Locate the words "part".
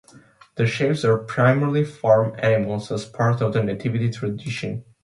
3.05-3.39